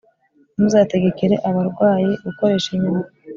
Ntimuzategekere 0.53 1.35
abarwayi 1.49 2.09
gukoresha 2.25 2.67
inyama 2.75 3.05